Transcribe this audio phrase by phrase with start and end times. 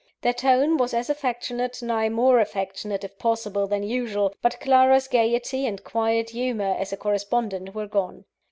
[0.21, 5.67] Their tone was as affectionate nay, more affectionate, if possible than usual; but Clara's gaiety
[5.67, 8.25] and quiet humour, as a correspondent, were gone.